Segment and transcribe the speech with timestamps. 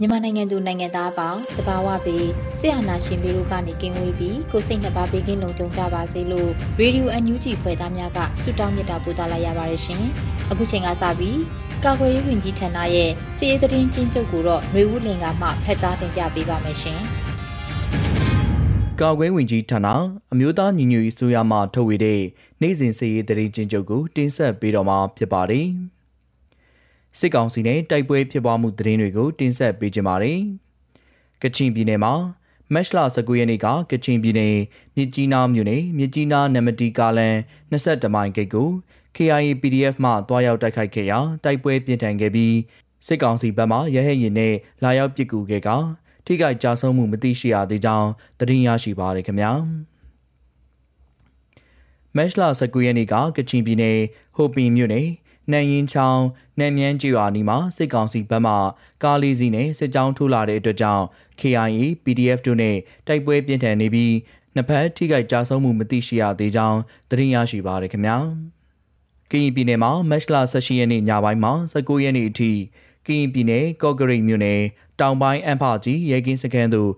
[0.00, 10.02] မြန်မာနိုင်ငံသူနိုင်ငံသားအပေါင်းတဘာဝပြီးဆရာနာရှင်ပေတို့ကနေကင်းဝေးပြီးကိုစိတ်နှပါဘေးကင်းလုံခြုံကြပါစေလို့ရေဒီယိုအန်ယူဂျီဖွဲ့သားများကဆုတောင်းမေတ္တာပို့သလာရပါတယ်ရှင်။
[10.50, 11.38] အခုချိန်ကစပြီး
[11.84, 17.00] ကာကွယ်ရေးဝန်ကြီးဌာနရဲ့စီရေးသတင်းချင်းချုပ်ကိုတော့ຫນွေဦးလင်ကမှဖတ်ကြားတင်ပြပေးပါမယ်ရှင်။
[19.00, 19.88] ကာကွယ်ဝင်ကြီးဌာန
[20.32, 22.20] အမျိုးသားညီညွတ်ရေးဆိုရမှထုတ်ဝေတဲ့
[22.60, 25.66] နိုင်စဉ်စီရေးသတင်းချင်းချုပ်ကိုတင်ဆက်ပေးတော့မှာဖြစ်ပါတယ်။
[27.18, 30.40] စစ်ကောင်စီနဲ့တိုက်ပွဲဖြစ်ပွားမှုသတင်းတွေကိုတင်ဆက်ပေးကြပါမယ်။
[31.42, 32.14] ကချင်ပြည်နယ်မှာ
[32.74, 34.56] မက်လ19ရက်နေ့ကကချင်ပြည်နယ်
[34.96, 37.36] မြစ်ကြီးနားမြို့နယ်မြစ်ကြီးနားနမတီကားလန်
[37.72, 38.68] 22မိုင်ဂိတ်ကို
[39.16, 42.54] KIA PDF မှတွားရောက်တိုက်ခိုက်ခဲ့ရာတိုက်ပွဲပြင်းထန်ခဲ့ပြီး
[43.06, 45.68] စစ်ကောင်စီဘက်မှရဟဲ့ရင်နဲ့လာရောက်ပစ်ကူခဲ့က
[46.26, 48.08] ထိခိုက်ကြဆုံးမှုမသိရှိရသေးကြောင်း
[48.38, 49.52] သတင်းရရှိပါရခင်ဗျာ
[52.16, 53.98] မက်လ19ရက်နေ့ကကချင်ပြည်နယ်
[54.36, 55.08] ဟိုပင်မြို့နယ်
[55.52, 56.24] နှံရင်ချောင်း
[56.58, 58.54] နှံမြန်းကျွာနီမှာစစ်ကောင်စီဘက်မှ
[59.02, 61.04] ကားလေးစီးနဲ့စစ်ကြောင်းထိုးလာတဲ့အတွက်ကြောင့်
[61.40, 64.14] KIA PDF တို့နဲ့တိုက်ပွဲပြင်းထန်နေပြီး
[64.54, 66.78] နှစ်ဖက်ထိခိုက်ကြဆုံးမှုမသိရှိရသေးကြောင်း
[67.10, 68.16] သတင်းရရှိပါရခင်ဗျာ။
[69.30, 72.52] ကရင်ပြည်နယ်မှာမက်လ18ရက်နေ့ညပိုင်းမှာ19ရက်နေ့အထိ
[73.06, 74.60] ကရင်ပြည်နယ်ကော့ဂရိတ်မြို့နယ်
[75.00, 76.90] တောင်ပိုင်းအန်ဖာကြီးရဲကင်းစခန်းသို့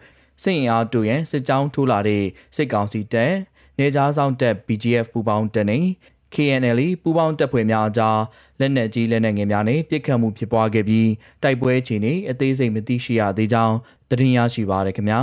[0.42, 2.24] စစ်အင်အားတူရန်စစ်ကြောင်းထိုးလာတဲ့
[2.56, 3.34] စစ်ကောင်စီတပ်
[3.78, 5.84] နေကြားဆောင်တပ် BGF ပူပေါင်းတပ်နဲ့
[6.34, 8.18] KNL ပူးပေါင်းတပ်ဖွဲ့များအကြား
[8.60, 11.08] လက်နက်ကြီးလက်နက်ငယ်များနဲ့ပစ်ခတ်မှုဖြစ်ပွားခဲ့ပြီး
[11.42, 13.76] တိုက်ပွဲအခြေအနေအသေးစိတ်မသိရှိရသေးကြောင်း
[14.10, 15.20] သတင်းရရှိပါရခင်ဗျာ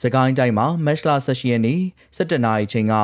[0.00, 1.80] စကိုင်းတိုင်းမှာမက်လ18ရက်နေ့
[2.16, 2.94] 17နာရီချိန်က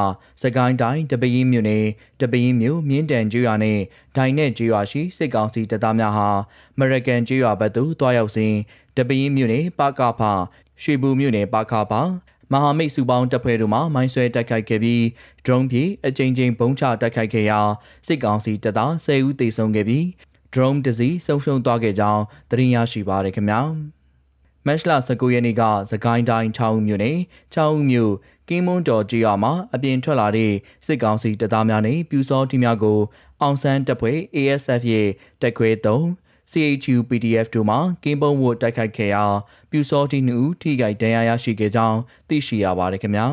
[0.42, 1.84] စကိုင်းတိုင်းတပင်းမြို့နယ်
[2.20, 3.78] တပင်းမြို့မြင်းတန်ကျွော်နဲ့
[4.16, 6.28] ဒိုင်နဲ့ကျွော်ရှိစစ်ကောင်စီတပ်သားများဟာ
[6.74, 8.54] အမေရိကန်ကျွော်ဘက်သို့တွားရောက်စဉ်
[8.96, 10.20] တပင်းမြို့နယ်ပကဖ
[10.82, 11.92] ရွှေဘူမြို့နယ်ပကဖ
[12.52, 15.02] မဟာမိတ်စုပေါင်းတပ်ဖွဲ့တို့မှမိုင်းဆွဲတိုက်ခိုက်ခဲ့ပြီး
[15.44, 17.60] drone ဖြင့်အကြိမ်ကြိမ်ပုံချတိုက်ခိုက်ခဲ့ရာ
[18.06, 20.04] စစ်ကောင်စီတပ်သား10ဦးသေဆုံးခဲ့ပြီး
[20.54, 23.60] drone တစ်စီးဆုံးရှုံးသွားခဲ့ကြောင်းသတင်းရရှိပါရခင်ဗျာ
[24.66, 27.18] မက်လ19ရက်နေ့ကသကိုင်းတိုင်း6ဦးမြို့နယ်
[27.54, 28.12] 6ဦးမြို့
[28.48, 30.52] ကင်းမွန်တော်ကြီးရွာမှာအပြင်ထွက်လာတဲ့
[30.86, 32.98] စစ်ကောင်စီတပ်သားများနဲ့ပြူစောတီများကို
[33.40, 35.08] အောင်ဆန်းတပ်ဖွဲ့ ASF ရဲ့
[35.42, 39.24] တက်ခွဲ3 CHU PDF တို့မှကင်းပုံးဝတ်တိုက်ခိုက်ခဲ့ရာ
[39.70, 41.98] ပြူစောတီ2ဦးထိခိုက်ဒဏ်ရာရရှိခဲ့ကြောင်း
[42.28, 43.26] သိရှိရပါတယ်ခင်ဗျာ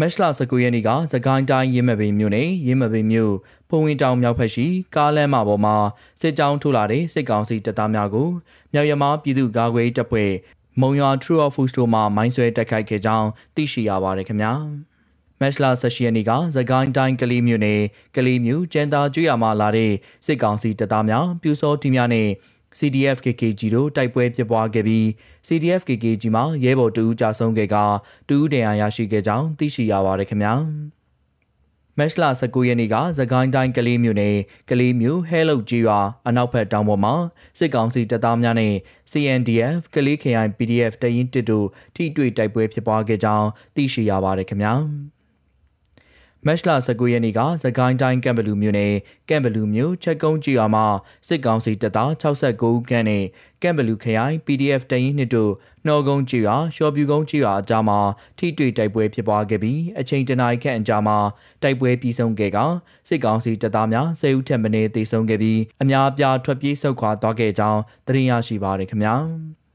[0.00, 3.34] မက်လ19ရက်နေ့ကသကိုင်းတိုင်းရင်းမပင်မြို့နယ်ရင်းမပင်မြို့
[3.68, 5.76] ဖုံဝင်တောင်မြောက်ဖက်ရှိကားလမ်းမပေါ်မှာ
[6.20, 8.28] စစ်ကြောင်းထိုးလာတဲ့စစ်ကောင်စီတပ်သားများကို
[8.72, 10.32] မြောက်ရမပြည်သူ့ကာကွယ်တပ်ဖွဲ့
[10.80, 14.52] မုံရွာ True of Food တို့မှမိုင်းဆွဲတိုက်ခိုက်ခဲ့ကြောင်းသိရှိရပါတယ်ခင်ဗျာ
[15.40, 17.82] မက်လာ18ရက်နေ့ကသကိုင်းတိုင်းကလေးမြို့နယ်
[18.16, 19.92] ကလေးမြို့ကျန်းသာကျွော်မှာလာတဲ့
[20.26, 22.28] စစ်ကောင်စီတပ်သားများပြူစောတီများနဲ့
[22.78, 25.04] CDF KKG တို့တိုက်ပွဲဖြစ်ပွားခဲ့ပြီး
[25.46, 27.76] CDF KKG မှာရဲဘော်တဦးကြာဆုံးခဲ့က
[28.28, 30.54] တဦးတန်ရာရရှိခဲ့ကြောင်းသိရှိရပါတယ်ခင်ဗျာ
[31.98, 34.36] မက်လ19ရက်နေ့ကသကိုင်းတိုင်းကလေးမြို့နယ်
[34.70, 37.14] ကလေးမြို့ဟဲလုတ်ကြီးရွာအနောက်ဘက်တောင်ပေါ်မှာ
[37.58, 38.74] စစ်ကောင်စီတပ်သားများနဲ့
[39.12, 44.74] CNDF ကလေး KI PDF တရင်တစ်တို့ထိတွေ့တိုက်ပွဲဖြစ်ပွားခဲ့ကြောင်းသိရှိရပါတယ်ခင်ဗျာ။
[46.46, 48.94] မက်လ19ရက်နေ့ကသကိုင်းတိုင်းကံဘလူမြို့နယ်
[49.28, 50.86] ကံဘလူမြို့ချက်ကုန်းကြီးရွာမှာ
[51.28, 53.24] စစ်ကောင်စီတပ်သား69ဦးခန့်နဲ့
[53.62, 55.52] ကံဘလူခရိုင် PDF တရင်နှစ်တို့
[55.86, 57.98] နှော်ကုန်းကြီးရွာရှော်ပြူကုန်းကြီးရွာအကြားမှာ
[58.38, 61.18] ထိတွေ့တိုက်ပွဲဖြစ်ပွားခဲ့ပြီးအချိန်တနာရီခန့်အကြာမှာ
[61.62, 62.58] တိုက်ပွဲပြီးဆုံးခဲ့က
[63.08, 69.16] စစ်ကောင်စီတပ်သားများ10ဦးထက်မနည်းသေဆုံးခဲ့ပြီးအများအပြားထွက်ပြေးဆုတ်ခွာသွားခဲ့ကြောင်းသတင်းရရှိပါရခင်ဗျာ။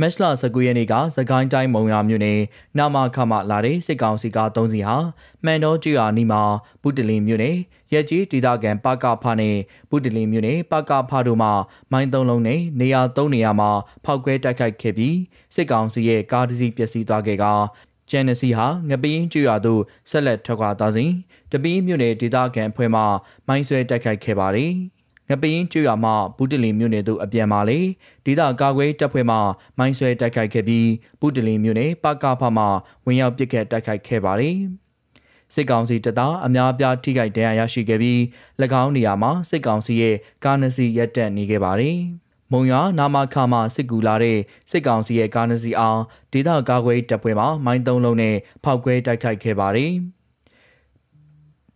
[0.00, 2.40] မက်လ19ရက်နေ့ကသကိုင်းတိုင်းမုံရမြို့နယ်
[2.78, 4.96] နာမခမလာတဲ့စစ်ကောင်စီကား၃စီးဟာ
[5.44, 6.42] မှန်တော်ကျွာနီမှာ
[6.82, 7.56] ဘုဒ္ဓလင်မြို့နယ်
[7.92, 9.56] ရက်ကြီးဒေသခံပကဖနဲ့
[9.90, 11.48] ဘုဒ္ဓလင်မြို့နယ်ပကဖတို့မှ
[11.92, 13.70] မိုင်းသုံးလုံးနဲ့နေရာ၃နေရာမှာ
[14.04, 15.16] ဖောက်ခွဲတိုက်ခိုက်ခဲ့ပြီး
[15.54, 17.44] စစ်ကောင်စီရဲ့ကားတစ်စီးပျက်စီးသွားခဲ့က
[18.10, 21.10] ဂျန်နစီဟာငပင်းကျွာသို့ဆက်လက်ထွက်ခွာသွားစဉ်
[21.52, 23.02] တပင်းမြို့နယ်ဒေသခံအဖွဲ့မှ
[23.46, 24.72] မိုင်းဆွဲတိုက်ခိုက်ခဲ့ပါတယ်။
[25.28, 27.80] ငပင်းကျွော်မှဘူးတလီမြို့နယ်သို့အပြန်မာလေ
[28.24, 29.36] ဒေသကာကွယ်တပ်ဖွဲ့မှ
[29.78, 30.88] မိုင်းဆွဲတိုက်ခိုက်ခဲ့ပြီး
[31.20, 32.64] ဘူးတလီမြို့နယ်ပကဖမှ
[33.04, 34.50] ဝင်ရောက်ပစ်ခတ်တိုက်ခိုက်ခဲ့ပါလေ
[35.54, 38.18] စစ်ကောင်စီတပ်သားအများအပြားထိခိုက်ဒဏ်ရာရရှိခဲ့ပြီး၎
[38.82, 41.98] င်းနေရာမှာစစ်ကောင်စီရဲ့ကားနစီရက်တက်နေခဲ့ပါတယ်။
[42.52, 44.38] မုံရနာမခမှစစ်ကူလာတဲ့
[44.70, 46.00] စစ်ကောင်စီရဲ့ကားနစီအောင်
[46.32, 49.92] ဒေသကာကွယ်တပ်ဖွဲ့မှမိုင်းသုံးလုံးနဲ့ဖောက်ခွဲတိုက်ခိုက်ခဲ့ပါတယ်။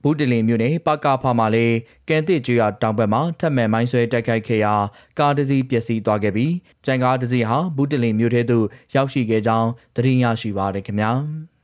[0.09, 1.77] ဘူးတလင်မြို့နယ်ပကဖာမှာလည်း
[2.09, 4.75] ကန်တစ်ကျွော်တောင်ဘက်မှာထပ်မံမိုင်းဆွဲတိုက်ခိုက်ခဲ့ရာ
[5.19, 6.53] ကားတစ်စီးပျက်စီးသွားခဲ့ပြီး
[6.85, 11.13] ကြံကားတစ်စီးဟာဘူးတလင်မြို့ထဲသို့ရောက်ရှိခဲ့ကြောင်းသတင်းရရှိပါရခင်ဗျာ။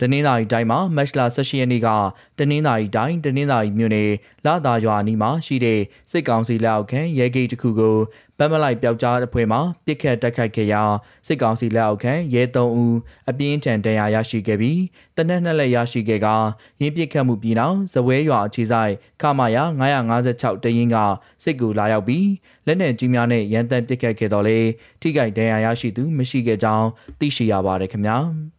[0.00, 1.88] တနင်္သာရီတိုင်းမှာမက်လ18ရက်နေ့က
[2.38, 4.10] တနင်္သာရီတိုင်းတနင်္သာရီမြို့နယ်
[4.46, 5.80] လာသာရွာနီးမှာရှိတဲ့
[6.10, 7.96] စစ်ကောင်စီလက်အောက်ခံရဲဂိတ်တစ်ခုကို
[8.38, 10.82] ဗတ်မလိုက်ပျောက်ကြားအဖွဲ့မှပစ်ခတ်တိုက်ခိုက်ခဲ့ရာ
[11.26, 12.96] စစ်ကောင်စီလက်အောက်ခံရဲ3ဦး
[13.30, 14.80] အပြင်းထန်ဒဏ်ရာရရှိခဲ့ပြီး
[15.16, 16.28] တနက်နှစ်လက်ရရှိခဲ့က
[16.80, 18.92] ရင်းပစ်ခတ်မှုပြီးနောက်ဇပွဲရွာအခြေဆိုင်
[19.22, 19.64] ခမာယာ
[20.18, 20.96] 956တရင်က
[21.44, 22.28] စစ်ကူလာရောက်ပြီး
[22.66, 24.58] လက်နက်ကြီးများနဲ့ရန်တမ်းပစ်ခတ်ခဲ့တော်လဲ
[25.00, 28.18] ထိခိုက်ဒဏ်ရာရရှိသူမရှိခဲ့ကြောင်းသိရှိရပါတယ်ခင်ဗျာ။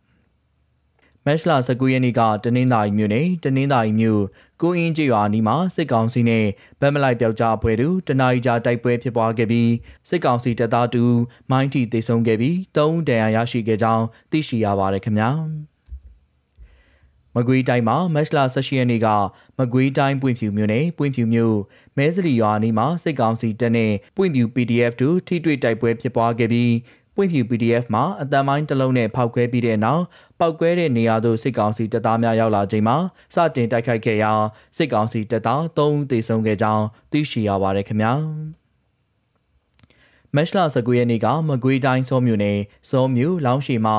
[1.30, 4.24] မက်လ19ရက်နေ့ကတနင်္သာရီမြို့နယ်တနင်္သာရီမြို့
[4.62, 6.46] ကိုအင်းကျေးရွာနီးမှာစစ်ကောင်စီနဲ့
[6.80, 9.72] ဗတ်မလိုက်ပြောက်ကြားအဖွဲ့တို့တနအီကြာတိုက်ပွဲဖြစ်ပွားခဲ့ပြီး
[10.10, 11.04] စစ်ကောင်စီတပ်သားတူ
[11.52, 15.30] မိုင်းတီသေဆုံးခဲ့ပြီး၃ဦးဒဏ်ရာရရှိခဲ့ကြောင်းသိရှိရပါတယ်ခင်ဗျာ
[17.36, 19.08] မကွေးတိုင်းမှာမက်လ18ရက်နေ့က
[19.60, 21.58] မကွေးတိုင်းပွင့်ဖြူမြို့နယ်ပွင့်ဖြူမြို့
[21.98, 26.72] မဲစရီရွာနီးမှာစစ်ကောင်စီတပ်နဲ့ပွင့်ဖြူ PDF တို့ထိတွေ့တိုက်ပွဲဖြစ်ပွားခဲ့ပြီး
[27.21, 30.04] ပွင့်ဖြူ PDF မှာအတန်မိုင်းတစ်လုံးနဲ့ဖောက်ခွဲပြီးတဲ့နောက်
[30.39, 32.98] ပောက်ကွဲတဲ့နေရာသို့စစ်ကောင်စီတပ်သားများရောက်လာချိန်မှာ
[33.33, 34.31] စတင်တိုက်ခိုက်ခဲ့ရာ
[34.77, 38.13] စစ်ကောင်စီတပ်သား3ဦးသေဆုံးခဲ့ကြောင်းသိရှိရပါတယ်ခင်ဗျာ
[40.36, 43.94] မက်လ19ရက်နေ့ကမကွေးတိုင်းစောမြို့နယ်စောမြို့လောင်းရှိမှ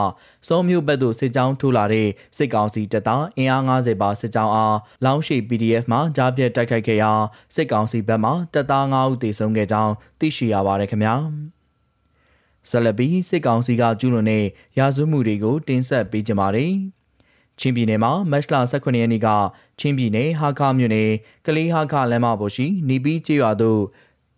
[0.49, 7.13] စောမြို့ဘက်သို့စစ်ကြောင်းထိုးလာတဲ့စစ်ကောင်စီတပ်သားအင်အား90ပါစစ်ကြောင်းအားလောင်းရှိ PDF မှကြားပြတ်တိုက်ခိုက်ခဲ့ရာ
[7.55, 11.17] စစ်ကောင်စီဘက်မှတပ်သား9ဦးသေဆုံးခဲ့ကြောင်းသိရှိရပါတယ်ခင်ဗျာ။
[12.69, 14.45] ဇလဘီစစ်ကောင်စီကကျူးလွန်တဲ့
[14.79, 16.73] ရာဇဝမှုတွေကိုတင်ဆက်ပေးကြပါတယ်။
[17.59, 19.29] ချင်းပြည်နယ်မှာမက်လ18ရက်နေ့က
[19.81, 21.11] ချင်းပြည်နယ်ဟာခမြို့နယ်
[21.47, 23.81] ကလေးဟာခလမ်းမပေါ်ရှိနေပြီးကျေးရွာသို့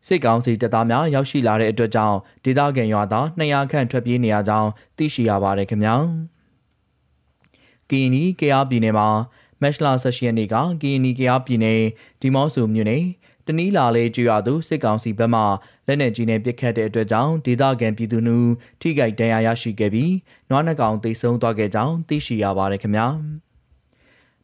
[0.06, 5.96] စစ်ကောင်စီတပ်သားများရောက်ရှိလာတဲ့အတွက်ကြောင့်ဒေသခံရွာသား200ခန့်ထွက်ပြေးနေရကြောင်းသိရှိရပါတယ်ခင်ဗျာ။
[7.90, 9.08] ကီနီကေအာပြည်နယ်မှာ
[9.62, 11.80] မက်လ18ရက်နေ့ကကီနီကေအာပြည်နယ်
[12.20, 13.04] ဒီမော့ဆူမြို့နယ်
[13.47, 15.43] တနီးလာလေးကျွရသူစစ်ကောင်စီဘက်မှ
[15.87, 18.39] လက်နက်ကြီးနဲ့ပစ်ခတ်တဲ့အတွက်ကြောင့်ဒေသခံပြည်သူနှူ
[18.81, 20.12] ထိခိုက်ဒဏ်ရာရရှိခဲ့ပြီး
[20.50, 23.06] နွားနှကောင်တိတ်ဆုံးသွားခဲ့ကြောင်းသိရှိရပါတယ်ခင်ဗျာ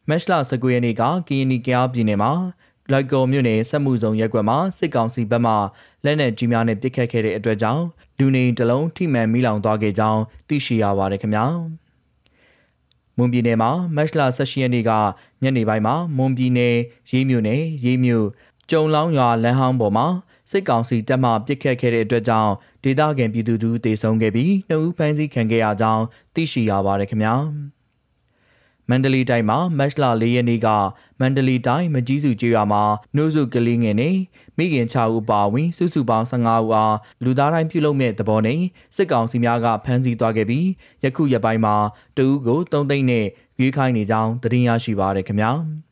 [0.09, 2.31] မက်လ19ရက်နေ့ကကီယနီကယားပြည်နယ်မှာ
[2.91, 5.53] လိုက်ကော်မြို့နယ်စက်မှုဆောင်ရက်ကွက်မှာစစ်ကောင်စီဘက်မှ
[6.05, 7.83] လက်နက်ကြီးများနဲ့ပစ်ခတ်ခဲ့တဲ့အတွက်ကြောင့်
[8.19, 11.45] လူနေတလုံးထိမှန်မိလောင်သွားခဲ့ကြောင်းသိရှိရပါတယ်ခင်ဗျာ
[13.17, 14.91] မွန်ပြည်နယ်မှာမက်လ18ရက်နေ့က
[15.43, 16.75] ညနေပိုင်းမှာမွန်ပြည်နယ်
[17.11, 18.25] ရေးမြို့နယ်ရေးမြို့
[18.71, 20.07] ကျုံလောင်းရွာလမ်းဟောင်းပေါ်မှာ
[20.51, 22.51] စစ်ကောင်စီတပ်မှပစ်ခတ်ခဲ့တဲ့အတွက်ကြောင့်
[22.83, 27.35] ဒေသခံပြည်သူတို့တေဆုံးခဲ့ပြီးနှစ်ဦးဖမ်းဆီးခံခဲ့ရကြောင်းသိရှိရပါတယ်ခင်ဗျာ
[28.89, 30.67] မန္တလေးတိုင်းမှာမက်လ၄ရက်နေ့က
[31.19, 32.83] မန္တလေးတိုင်းမကြီးစုကျေးရွာမှာ
[33.15, 34.15] နှုတ်စုကလေးငယ်နဲ့
[34.57, 38.59] မိခင်6ဦးပါဝင်စုစုပေါင်း15ဦးအားလူသားတိုင်းပြုလုပ်မဲ့သဘောနဲ့
[38.95, 40.67] စစ်ကောင်စီများကဖမ်းဆီးသွားခဲ့ပြီး
[41.03, 41.75] ယခုရက်ပိုင်းမှာ
[42.17, 43.25] တဦးကို3သိန်းနဲ့
[43.59, 45.53] ရွေးခိုင်းနေကြောင်းသတင်းရရှိပါရခင်ဗျာ။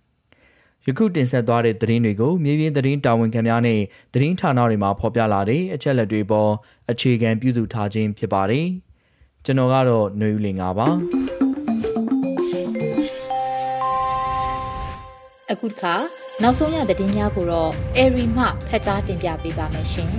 [0.89, 3.79] ယခုတင်ဆက်သွားတဲ့သတင်းတွေကိုမြေပြင်သတင်းတာဝန်ခံများနဲ့
[4.13, 6.51] သတင်းဌာနတွေမှာဖော်ပြလာတဲ့အချက်လက်တွေပေါ်
[6.91, 8.65] အခြေခံပြုစုထားခြင်းဖြစ်ပါတယ်။
[9.45, 10.87] ကျွန်တော်ကတော့ຫນွေဦးလင်ပါပါ။
[15.51, 15.95] အခုတစ်ခါ
[16.43, 20.13] နောက်ဆုံးရသတင်းများကိုတော့အေရီမှဖတ်ကြားတင်ပြပေးပါမယ်ရှင်။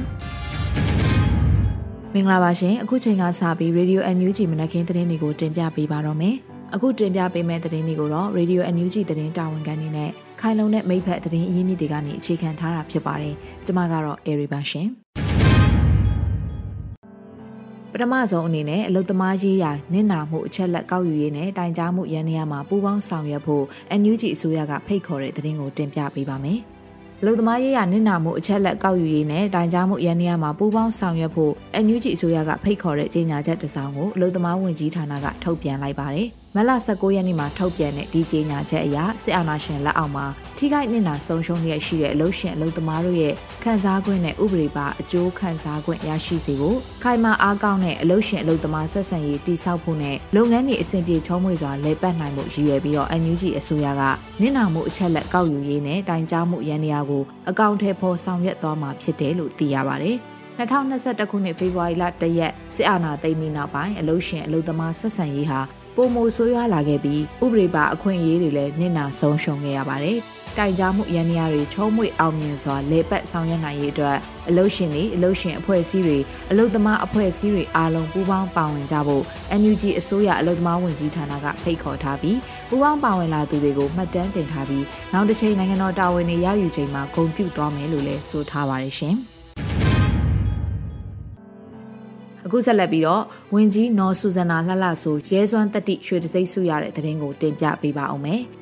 [2.15, 6.37] မင်္ဂလာပါရှင်အခုချိန်ကစပြီး Radio NUG မနက်ခင်းသတင်းတွေကိုတင်ပြပေးပါတော့မယ်။
[6.75, 13.35] အခုတင်ပြပေးမယ့်သတင်းတွေကိုတော့ Radio NUG သတင်းတာဝန်ခံနေနဲ့ ခိုင်လုံတဲ့မိဖက်သတင်းအရင်းမြစ်တွေကနေအခြေခံထားတာဖြစ်ပါတယ်။
[13.67, 14.89] ကျွန်မကတော့ Airy ပါရှင်။
[17.93, 23.65] ပထမဆုံးအနေနဲ့အလုသမားရေးရာနစ်နာမှုအချက်လက်ကောက်ယူရေးနဲ့တိုင်ကြားမှုရန်နေရာမှာပူးပေါင်းဆောင်ရွက်ဖို့
[24.01, 26.61] NUG အစိုးရကဖိတ်ခေါ်တဲ့သတင်းကိုတင်ပြပေးပါမယ်။
[27.25, 31.53] လုံသမားရေးရနစ်နာမှုအချက်လက်ကောက်ယူရေးနဲ့တိုင်ကြားမှုရန်နေရာမှာပူးပေါင်းဆောင်ရွက်ဖို့
[31.85, 36.29] NUG အစိုးရကဖိတ်ခေါ်တဲ့ကြေညာချက်တစ်စောင်ကိုလုံသမားဝန်ကြီးဌာနကထုတ်ပြန်လိုက်ပါတယ်။
[36.61, 40.27] မလ19ရက်နေ့မှာထုတ်ပြန်တဲ့ဒီကြေညာချက်အရစစ်အာဏာရှင်လက်အောက်မှာ
[40.59, 54.03] ထိခိုက်နစ်နာဆုံးရှုံးရရှိတဲ့အလို့ရှင်အလို့သမားတို့ရဲ့ခံစား권နဲ့ဥပဒေပါအကျိုးခံစား권ရရှိစေဖို့ခိုင်မာအားကောင်းတဲ့အလို့ရှင်အလို့သမားဆက်ဆံရေးတိစောက်ဖို့နဲ့လုပ်ငန်းတွေအဆင်ပြေချောမွေ့စွာလည်ပတ်နိုင်မှုရည်ရွယ်ပြီးတော့ NUG အစိုးရက
[54.41, 60.19] နစ်နာမှုအချက်လက်ကောက်ယူရေးနဲ့တိုင်ကြားမှုရန်ရာကိုအကောင့်ထဲပေါ်ဆောင်ရွက်သွားမှာဖြစ်တယ်လို့သိရပါတယ်။
[60.59, 65.61] 2021ခုနှစ်ဖေဖော်ဝါရီလ1ရက်စစ်အာဏာသိမ်းပြီးနောက်ပိုင်းအလို့ရှင်အလို့သမားဆက်ဆံရေးဟာ
[66.01, 70.19] ပုံမိုဆိုးရွားလာခဲ့ပြီးဥပဒေပါအခွင့်အရေးတွေလည်းနစ်နာဆုံးရှုံးခဲ့ရပါတယ်။
[70.59, 74.17] တိုင်ကြားမှုရန်ရာတွေချုံးမွေအောင်မြင်စွာလေပတ်ဆောင်ရွက်နိုင်ရေးအတွက်
[74.49, 76.19] အလုရှင်တွေအလုရှင်အဖွဲ့အစည်းတွေ
[76.51, 79.25] အလုသမားအဖွဲ့အစည်းတွေအားလုံးပူးပေါင်းပါဝင်ကြဖို့
[79.61, 82.39] NUG အစိုးရအလုသမားဝန်ကြီးဌာနကဖိတ်ခေါ်ထားပြီး
[82.69, 89.17] ပူးပေါင်းပါဝင်လာသူတွေကိုမှတ်တမ်းတင်ထားပြီးနောက်တစ်ချိန်နိုင်ငံတော်တာဝန်တွေရယူချိန်မှာဂုဏ်ပြုသွားမယ်လို့လည်းဆိုထားပါတယ်ရှင်
[92.47, 93.23] အခုဆက်လက်ပြီးတော့
[93.55, 98.43] ဝင်းကြီးနော်ဆူဇနာလှလှဆိုရဲစွမ်းတက်တိရွှေတစိမ့်စုရတဲ့သတင်းကိုတင်ပြပေးပါအောင်မယ်။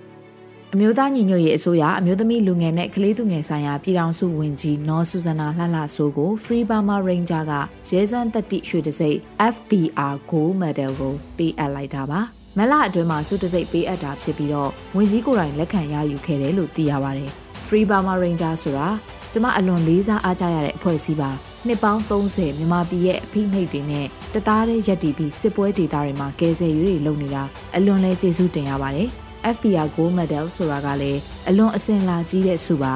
[0.74, 7.52] အမျိုးသားညီညွတ်ရေးအစိုးရအမျိုးသမီးလူငယ်နဲ့ကလေးသူငယ်ဆိုင်ရာပြည်ထောင်စုဝန်ကြီးနော်ဆူဇနာလှလှဆိုးကို Free Burma Ranger က
[7.88, 9.18] ရဲစွမ်းတက်တိရွှေတစိမ့်
[9.54, 12.20] FBR Gold Medal ကိုပေးအပ်လိုက်တာပါ
[12.58, 17.30] မလအတွင်းမှာစုတစိမ့်ပေးအပ်တာဖြစ်ပြီးတော့ဝန်ကြီးကိုယ်တိုင်လက်ခံရယူခဲ့တယ်လို့သိရပါတယ်
[17.66, 18.88] Free Burma Ranger ဆိုတာ
[19.32, 21.30] ကျမအလွန်လေးစားအားကြရတဲ့အဖွဲ့အစည်းပါ
[21.68, 27.42] နှစ်ပေါင်း30မြန်မာပြည်ရဲ့အဖိနှိပ်တွေနဲ့တသားတည်းရက်တီပြီးစစ်ပွဲဒေသတွေမှာကယ်ဆယ်ရေးတွေလုပ်နေတာ
[27.76, 29.08] အလွန်လဲကျေးဇူးတင်ရပါတယ်။
[29.54, 32.92] FBI Gold Medal ဆိုတာကလည်းအလွန်အစင်လာကြီးတဲ့ဆုပါ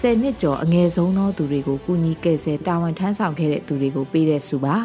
[0.00, 4.76] ဆယ်နှစ်ကျော်အငယ်ဆုံးသောသူတွေကိုကူညီကယ်ဆယ်တာဝန်ထမ်းဆောင်ခဲ့တဲ့သူတွေကိုပေးတဲ့ဆုပါ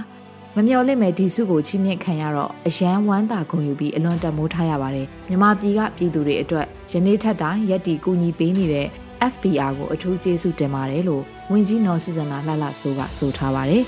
[0.56, 8.88] မမျှော်လင့်မဲ့ဒီဆုကိုချီးမြှင့်ခံရတော့အရန်ဝမ်းသာဂုဏ်ယူပြီးအလွန်တမိုးထားရပါတယ်မြန်မာပြည်ကပြည်သူတွေအတွက်ယနေ့ထက်တိုင်းရက်တီကူညီပေးနေတဲ့
[9.32, 13.84] FBR ကိုအထူးကျေးဇူးတင်ပါတယ်လို့ဝင်းကြီးနော်စုဇနာလှလှဆိုးကဆိုထားပါတယ်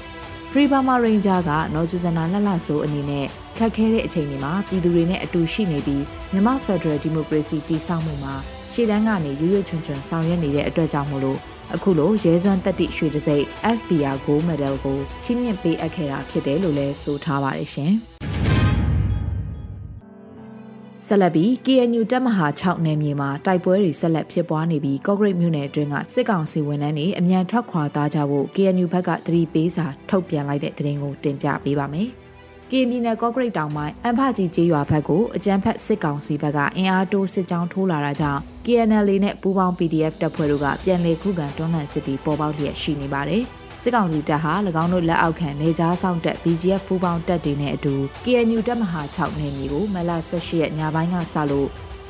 [0.52, 3.26] Free Burma Ranger ကနော်စုဇနာလှလှဆိုးအနေနဲ့
[3.58, 8.36] ခက်ခဲတဲ့အချိန်တွေမှာပြည်သူတွေနဲ့အတူရှိနေပြီးမြန်မာ Federal Democracy တည်ဆောက်မှုမှာ
[8.72, 11.40] ရှေ့တန်းကနေရွရွချွန်ချွန်ဆောင်ရွက်နေတဲ့အတွက်ကြောင့်မို့လို့
[11.76, 13.46] အခုလိုရဲစွမ်းတက်တိရွှေတစိမ့်
[13.78, 17.94] FBR Gold Medal ကိုချီးမြှင့်ပေးအပ်ခဲ့တာဖြစ်တယ်လို့လည်းဆိုထားပါတယ်ရှင်။
[21.07, 32.09] ဆက်လက်ပြီး KNU တပ်မဟာ6နယ်မြေမှာတိုက်ပွဲတွေဆက်လက်ဖြစ်ပွားနေပြီးကော့ဂရိတ်မြို့နယ်အတွင်းကစစ်ကောင်စီဝန်ထမ်းတွေအ мян ထွက်ခွာသားကြဖို့ KNU ဘက်ကသတိပေးစာထုတ်ပြန်လိုက်တဲ့သတင်းကိုတင်ပြပေးပါမယ်။
[32.71, 43.45] ကင်းပြည်နယ်ကော့ဂရိတ်တောင်ပိုင်းအန်ဖကြီးကျေးရွာဘက်ကိုအကြမ်းဖက်စစ်ကောင်စီဘက်ကအင်အားတိုးစစ်ကြောင်းထိုးလာတာကြောင့် KNL နဲ့ပူးပေါင်း PDF တပ်ဖွဲ့တို့ကပြန်လည်ခုခံတွန်းလှန်စစ်တီပေါ်ပေါက်လျက်ရှိနေပါတယ်။
[43.84, 51.70] စစ်ကောင်စီတပ်ဟာ၎င်းတို့လက်အောက်ခံနေကြားဆောင်တပ် BGF ပူးပေါင်းတပ်တွေနဲ့အတူ KNU တပ်မဟာ6နယ်မြေကိုမလ18ရက်ညပိုင်းကစလို့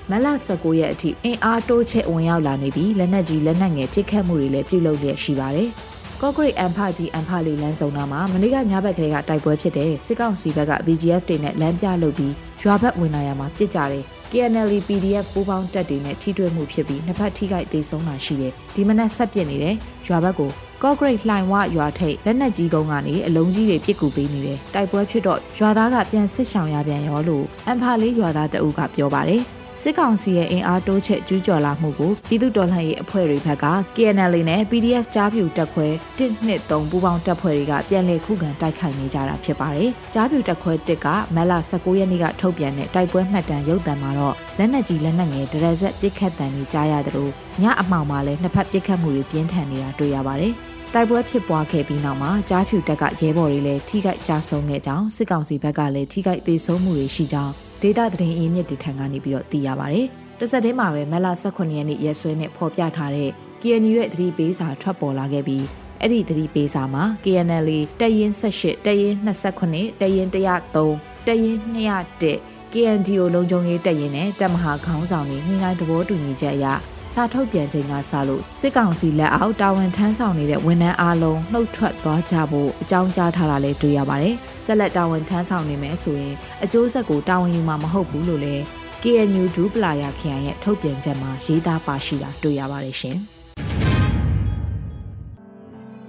[0.09, 5.69] မလ19ရက်အထိအင်အားတိုးချဲ့ဝင်ရောက်လာနေပြီးလက်နက်ကြီးလက်နက်ငယ်ပစ်ခတ်မှုတွေလည်းပြုလုပ်လျက်ရှိပါတယ်။
[6.23, 19.75] ကော့ဂရိတ်အန်ဖကြီးအန်ဖလေးလမ်းဆောင်နာမှာမနေ့ကညဘက်ကလေးကတိုက်ပွဲဖြစ်တဲ့စစ်ကောင်စီဘက်က BGF တွေနဲ့လမ်းပြလုပ်ပြီးရွာဘက်ဝင်လာရမှာပြစ်ကြတယ်။ KNL PDF ပူးပေါင်းတပ်တွေနဲ့ထိတွေ့မှုဖြစ်ပြီးနှစ်ဖက်ထိခိုက်သေးဆုံးတာရှိတယ်။ဒီမနက်ဆက်ပစ်နေတယ်။
[20.07, 20.49] ရွာဘက်ကို
[20.83, 29.43] ကော့ဂရိတ်လှိုင်ဝရွာထိပ်လက်နက်ကြီးကုန်းကနေအလုံးကြီးတွေပစ်ကူပေးနေတယ်။တိုက်ပွဲဖြစ်တော့ရွာသားကပြန်စစ်ဆောင်ရပြန်ရောလို့အန်ဖာလေးရွာသားတအုပ်ကပြောပါတယ်။
[29.83, 35.87] စစ်ကောင်စီရဲ့အင်အားတိုးချက်ကျူးကျော်လာမှုကိုပြည်သူတော်လှန်ရေးအဖွဲ့တွေဘက်က KNL နဲ့ PDF ကြားပြူတက်ခွဲ
[36.19, 50.53] 123ပူးပေါင်းတပ်ဖွဲ့တွေကပြန်လည်ခုခံတိုက်ခိုက်နေကြတာဖြစ်ပါတယ်။ကြားပြူတက်ခွဲ1ကမက်လာ19ရက်နေ့ကထုတ်ပြန်တဲ့တိုက်ပွဲမှတ်တမ်းရုပ်သံမှာတော့လက်နက်ကြီးလက်နက်ငယ်ဒရက်ဆက်ပစ်ခတ်တံတွေကြားရတယ်လို့ညအမှောင်မှာလည်းနှစ်ဖက်ပစ်ခတ်မှုတွေပြင်းထန်နေတာတွေ့ရပါတယ်။
[50.93, 60.07] တိုက်ပွဲဖြစ်ပွားခဲ့ပြီးနောက်မှာကြားဖြူတက်ကရဲဘော်တွေလည်းထိခိုက်ကြဆုံးခဲ့ကြောင်းစစ်ကောင်စီဘက်ကလည်းထိခိုက်သေးဆုံးမှုတွေရှိကြောင်း ဒေတာသတင်းအင်းမြစ်တွေထံကနေပြီးတော့သိရပါတယ်။
[60.39, 63.29] တစ်ဆက်တည်းမှာပဲမလ18ရက်နေ့ရက်စွဲနဲ့ဖော်ပြထားတဲ့
[63.61, 65.65] KNU ရဲ့သတိပေးစာထွက်ပေါ်လာခဲ့ပြီး
[65.99, 67.69] အဲ့ဒီသတိပေးစာမှာ KNL
[67.99, 76.65] တပ်ရင်း18တပ်ရင်း28တပ်ရင်း103တပ်ရင်း201 KNDO လုံခြုံရေးတပ်ရင်းနဲ့တပ်မဟာခေါင်းဆောင်တွေနှိမ့်နိုင်သဘောတူညီချက်အရ
[77.13, 88.63] စာထုတ်ပြန်ချိန်ကစလို့စစ်ကောင်စီလက်အောက်တာဝန်ထမ်းဆောင်နေတဲ့ဝန်ထမ်းအားလုံးနှုတ်ထွက်သွားကြဖို့အကြောင်းကြားထားတာလည်းတွေ့ရပါတယ်။ဆက်လက်တာဝန်ထမ်းဆောင်နေမယ်ဆိုရင်အကျိုးဆက်ကိုတာဝန်ယူမှာမဟုတ်ဘူးလို့လည်း
[89.03, 93.17] KNU ဒူပလာယာခရိုင်ရဲ့ထုတ်ပြန်ချက်မှာရေးသားပါရှိတာတွေ့ရပါတယ်ရှင်။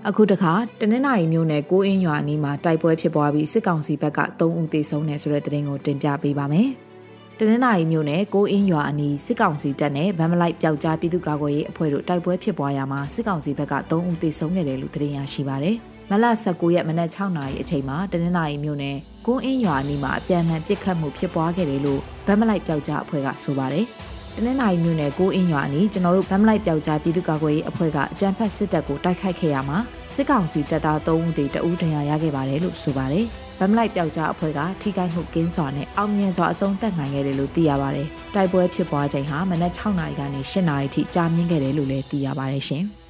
[0.09, 6.71] အခုတခါတနင်္သာရီမြို့နယ်ကိုအင်းရွာနီးမှာတိုက်ပွဲဖြစ်ပွားပြီးစစ်ကောင်စီဘက်က3ဦးသေဆုံးတယ်ဆိုတဲ့သတင်းကိုတင်ပြပေးပါမယ်။
[7.39, 15.77] တနင်္သာရီမြို့နယ်ကိုအင်းရွာအနီးစစ်ကောင်စီတပ်နဲ့ဗန်မလိုက်ပျောက်ကြားပြည်သူ့ကာကွယ်ရေးအဖွဲ့တို့တိုက်ပွဲဖြစ်ပွားရာမှာစစ်ကောင်စီဘက်က3ဦးသေဆုံးခဲ့တယ်လို့သတင်းရရှိပါတယ်။
[16.11, 18.97] မလ19ရက်မနက်6နာရီအချိန်မှာတနင်္သာရီမြို့နယ်
[19.27, 23.85] ကိုအင်းရွာအနီးမှာအပြန်အလှန်ပစ်ခတ်မှုဖြစ်ပွားခဲ့တယ်လို့ဗန်မလိုက်ပျောက်ကြားအဖွဲ့ကဆိုပါတယ်။
[24.37, 29.79] တနင်္သာရီမြို့နယ်ကိုအင်းရွာအနီးကျွန်တော်တို့ဗမ်မလိုက်ပျောက်ကြားပြည်သူ့ကာကွယ်ရေးအဖွဲ့ကအကြမ်းဖက်စစ်တပ်ကိုတိုက်ခိုက်ခဲ့ရမှာ
[30.15, 33.27] စစ်ကောင်စီတပ်သား3ဦးတည်တဦးဒဏ်ရာရခဲ့ပါတယ်လို့ဆိုပါတယ်။
[33.62, 42.85] ဗမ်လိုက်ပျောက်ကြားအဖွဲ့ကထိခိုက်မှုကင်းစွာနဲ့အောင်မြင်စွာအဆုံးသတ်နိုင်ခဲ့တယ်လို့သိရပါတယ်။တိုက်ပွဲဖြစ်ပွားချိန်ဟာမနက်6နာရီကနေ8နာရီထိကြာမြင့်ခဲ့တယ်လို့လည်းသိရပါတယ်ရှင်။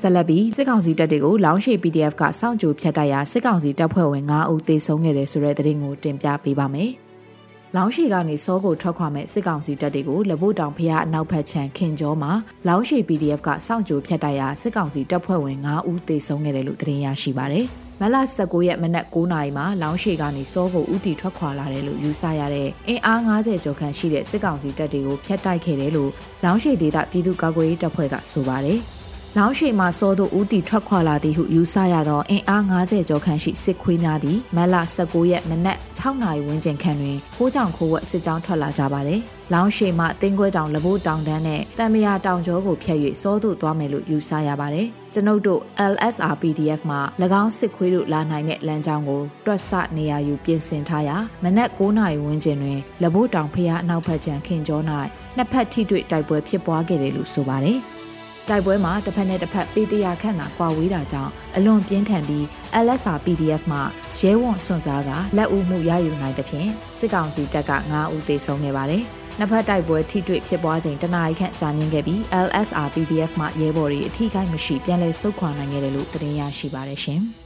[0.00, 6.90] ဆက်လက်ပြီးစစ်ကောင်စီတပ်တွေကိုလောင်းရှိ PDF ကစောင့်ကြိုဖြတ်တိုက်ရာစစ်ကောင်စီတပ်ဖွဲ့ဝင်9ဦးသေဆုံးခဲ့တယ်ဆိုတဲ့သတင်းကိုတင်ပြပေးပါမယ်။
[7.76, 12.32] လောင်းရှိကနေစောကိုထွက်ခွာမဲ့စစ်ကောင်စီတပ်တွေကိုလဘို့တောင်ဖျားအနောက်ဘက်ခြမ်းခင်ကျော်မှာ
[12.68, 17.62] လောင်းရှိ PDF ကစောင့်ကြိုဖြတ်တိုက်ရာစစ်ကောင်စီတပ်ဖွဲ့ဝင်9ဦးသေဆုံးခဲ့တယ်လို့သတင်းရရှိပါဗျ။
[18.00, 26.10] မလ19ရက်မနက်9နာရီမှာလောင်းရှည်ကနေစောကိုဥတီထွက်ခွာလာတယ်လို့ယူဆရတဲ့အင်အား90ကျော်ခန့်ရှိတဲ့စစ်ကောင်စီတပ်တွေကိုဖျက်တိုက်ခဲ့တယ်လို့
[26.44, 28.80] လောင်းရှည်ဒေသပြည်သူ့ကာကွယ်ရေးတပ်ဖွဲ့ကဆိုပါတယ်။
[29.38, 39.20] လောင်းရှိမှစောသို့ဦးတီထွက်ခွာလာသည်ဟုယူဆရသောအင်အား90ကျော်ခန့်ရှိစစ်ခွေးများသည်မလ19ရက်မနက်6နာရီဝန်းကျင်ခန့်တွင်ခိုးကြောင်ခိုးဝက်စစ်ကြောင်းထွက်လာကြပါသည်။
[39.52, 46.98] လောင်းရှိမှတင်းခွဲတောင်လဘိုးတောင်တန်းနဲ့တံမယာတောင်ကျောကိုဖျက်၍စောသို့သွားမယ်လို့ယူဆရပါတယ်။ ကျွန်ုပ်တို့ LSR PDF မှ၎
[47.42, 54.80] င်းစစ်ခွေးတို့လာနိုင်တဲ့လမ်းကြောင်းကိုတွက်ဆနေရာယူပြင်ဆင်ထားရာမနက်9နာရီဝန်းကျင်တွင်လဘိုးတောင်ဖျားအနောက်ဘက်ခြမ်းခင်ကျော၌
[55.36, 57.78] နှစ်ဖက်ထိတွေ့တိုက်ပွဲဖြစ်ပွားခဲ့တယ်လို့ဆိုပါတယ်။
[58.48, 62.44] တိုက်ပွဲမှာတစ်ဖက်နဲ့တစ်ဖက်ပေတရာခန့်သာကွာဝေးတာကြောင့်အလွန်ပြင်းထန်ပြီး
[62.84, 63.78] LSR PDF မှ
[64.20, 69.04] ရဲဝံစွန့်စားကလက်ဦးမှုရယူနိုင်သဖြင့်စစ်ကောင်စီတပ်က9ဦးသေဆုံးခဲ့ပါတယ်။
[69.38, 77.22] နှစ်ဖက်တိုက်ပွဲထိတွေ့ဖြစ်ပွားချိန်တနအီခန့်ကြာမြင့်ခဲ့ပြီး LSR PDF မှရဲဘော်တွေအထိခိုက်မရှိပြန်လည်ဆုတ်ခွာနိုင်ခဲ့တယ်လို့သတင်းရရှိပါတယ်ရှင်။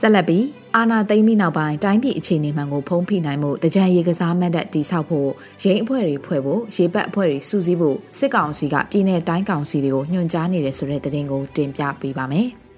[0.00, 5.30] ဆက်လက်ပြီးအာနာသိမ့်ပြီးနောက်ပိုင်းတိုင်းပြည်အခြေအနေမှန်ကိုဖုံးဖိနိုင်မှုတကြံရေကစားမတ်တက်တိဆောက်ဖို့
[5.62, 12.48] ရိန်းအဖွဲ့တွေဖွဲ့ဖို့ရေပတ်အဖွဲ့တွေစုစည်းဖို့စစ်ကောင်စီကပြည်내တိုင်းကောင်စီတွေကိုညွှန်ကြားနေတယ်ဆိုတဲ့သတင်းကိုတင်ပြပေးပါမယ်။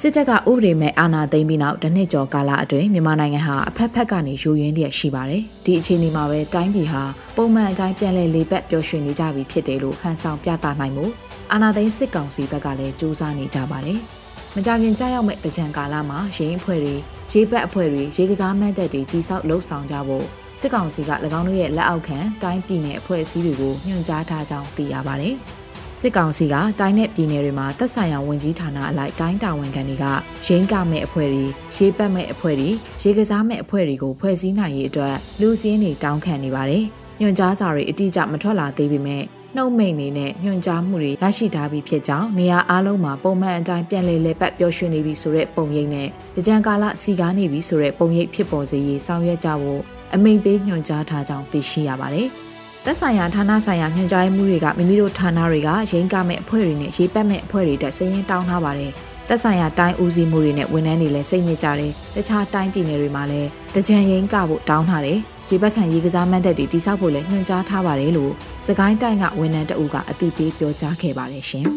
[0.00, 7.02] စစ်တပ်ကဥပဒေမဲ့အာဏာသိမ်းပြီးနောက်တနှစ်ကျော်ကာလအတွင်းမြန်မာနိုင်ငံဟာအဖက်ဖက်ကနေယူရင်းလျက်ရှိပါတယ်။ဒီအခြေအနေမှာပဲတိုင်းပြည်ဟာ
[7.36, 11.06] ပုံမှန်အတိုင်းပြန်လည်လေပတ်ပျော်ရွှင်နေကြပြီဖြစ်တယ်လို့ဟန်ဆောင်ပြသနိုင်မှု
[11.52, 13.98] အာဏာသိမ်းစစ်ကောင်စီဘက်ကလည်းစူးစမ်းနေကြပါတယ်။
[14.54, 16.94] မကြခင်ကြောက်ရောက်မဲ့တကြံကာလမှာရင်းအဖွဲ့တွေ
[17.32, 20.26] ရေဘက်အဖွဲ့တွေရေကစားမတ်တက်တွေတိစောက်လှုပ်ဆောင်ကြဖို့
[20.60, 25.36] စစ်ကောင်စီက၎င်းတို့ရဲ့လက်အောက်ခံတိုင်းပြည်နယ်အဖွဲ့အစည်းတွေကိုညွှန်ကြားထားကြောင်းသိရပါတယ်။
[26.00, 30.04] စစ်ကောင်စီကတိုင်းနဲ့ပြည်နယ်တွေမှာသက်ဆိုင်ရာဝန်ကြီးဌာနအလိုက်တိုင်းတာဝန်ခံတွေက
[30.46, 31.44] ရင်းကမဲ့အဖွဲ့တွေ
[31.76, 32.70] ရေပတ်မဲ့အဖွဲ့တွေ
[33.02, 36.84] ရေကစားမဲ့အဖွဲ့တွေကိုဖွဲ့စည်းနိုင်ရေးအတွက်လူစည်းတွေတောင်းခံနေပါတယ်။
[37.20, 39.22] ညွှန်ကြားစာတွေအတိအကျမထွက်လာသေးပေမဲ့
[39.56, 46.08] နှုတ်မိန်နေနဲ့ညွှန်ကြားမှုတွေရရှိထားပြီးဖြစ်ကြောင်းနေရာအားလုံးမှာပုံမှန်အတိုင်းပြန်လည်လဲပတ်ပျော်ရွှင်နေပြီဆိုတဲ့ပုံရိပ်နဲ့
[46.46, 49.80] ကြံကာလစီကားနေပြီဆိုတဲ့ပုံရိပ်ဖြစ်ပေါ်စေရေးဆောင်ရွက်ကြဖို့
[50.14, 52.28] အမိန်ပေးညွှန်ကြားထားကြောင်းသိရှိရပါတယ်။
[52.86, 58.92] သက်ဆိုင်ရာဌာနဆိုင်ရာညွှန်ကြားမှုတွေကမိမိတို့ဌာနတွေကရင်းကမဲ့အဖွဲ့တွေနဲ့ရေးပတ်မဲ့အဖွဲ့တွေတက်စည်ရင်တောင်းထားပါတယ်။
[59.28, 65.18] သက်ဆိုင်ရာတိုင်းဦးစီးမှုတွေနဲ့ဝန်ထမ်းတွေလည်းစိတ်ညစ်ကြတယ်။တခြားတိုင်းပြည်နယ်တွေမှာလည်းတကြံရင်ကဖို့တောင်းထားတယ်
[65.48, 68.32] ရေဘက်ခံရေကစားမတ်တက်တွေတိစောက်ဖို့လည်းညွှန်ကြားထားပါတယ်လို့
[68.66, 71.66] စကိုင်းတိုင်းကဝန်ထမ်းတအုပ်ကအသိပေးပြောကြားခဲ့ပါတယ်ရှင်။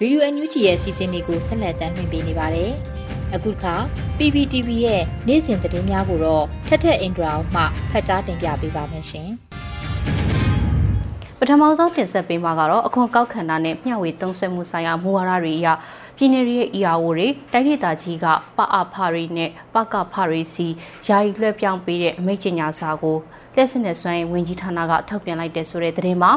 [0.00, 2.72] ရီယူအန်ယူဂျီရဲ့စီစဉ်တွေကိုဆက်လက်တင်ပြနေပါတယ်။
[3.34, 3.74] အခုခါ
[4.18, 9.30] PPTV ရဲ့နေ့စဉ်သတင်းများကိုတော့ထက်ထက်အင်ဒရာမှဖတ်ကြားတင်ပြပေးပါမယ်ရှင်။
[11.38, 15.68] ပထမဆုံးတင်ဆက်ပေးမှာကတော့အခွန်ကောက်ခံတာနဲ့မျှဝေသုံးစွဲမှုဆိုင်ရာမူဝါဒတွေအရ
[16.16, 20.68] ပြည်내ရဲ့ ERO တွေတိုင်းဒေသကြီးကပအဖတွေနဲ့ပကဖတွေစီ
[21.08, 23.16] ယာယီလွှဲပြောင်းပေးတဲ့အမိန့်ကြေညာစာကို
[23.56, 26.32] လက်စနဲ့စွမ်းရင်ဝင်ကြီးဌာနကထုတ်ပြန်လိုက်တဲ့ဆိုတဲ့သတင်းမှာ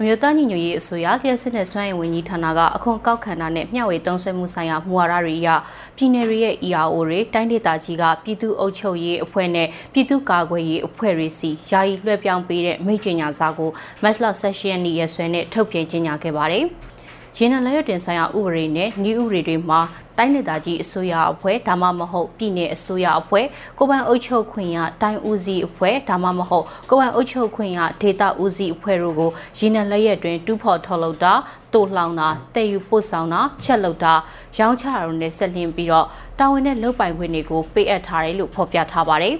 [0.00, 5.48] အမျိုးသားညီညွတ်ရေးအစိုးရလျှက်စစ်နဲ့စွမ်းရည်ဝန်ကြီးဌာနကအခွန်ကောက်ခံတာနဲ့မျှဝေသုံးစွဲမှုဆိုင်ရာမူဝါဒတွေအရ
[5.96, 13.70] ပြည်내ရဲ့ ERO တွေတိုင်းဒေသကြီးကပြည်သူ့အုပ်ချုပ်ရေးအဖွဲ့နဲ့ပြည်သူ့ကာကွယ်ရေးအဖွဲ့တွေစီယာယီလွှဲပြောင်းပေးတဲ့မိတ်ကျင်ညာစာကို
[14.02, 16.64] မတ်လ16ရက်နေ့ရက်စွဲနဲ့ထုတ်ပြန်ကြေညာခဲ့ပါတယ်။
[17.38, 19.80] ရင်းနှံလက်ရတင်ဆိုင်ရာဥပဒေနဲ့ဤဥပဒေတွေမှာ
[20.18, 23.46] တိုင်းဒေသကြီးအစိုးရအဖွဲ့ဒါမှမဟုတ်ပြည်내အစိုးရအဖွဲ့
[23.78, 31.32] ကိုပိုင်အုပ်ချုပ်ခွင့်ရတိုင်းဦးစီးအဖွဲ့ဒါမှမဟုတ်ကိုပိုင်အုပ်ချုပ်ခွင့်ရဒေသဦးစီးအဖွဲ့တို့ကိုရင်းနှံလက်ရက်တွင်တူးဖော်ထုတ်လုပ်တာ
[31.72, 34.14] တိုးလှောင်တာတည်ယူပို့ဆောင်တာချက်လုပ်တာ
[34.58, 36.06] ရောင်းချတာတို့နဲ့ဆက်လျင်ပြီးတော့
[36.38, 39.36] တာဝန်နဲ့လုပ်ပိုင်ခွင့်တွေကိုပေးအပ်ထားတယ်လို့ဖော်ပြထားပါတယ်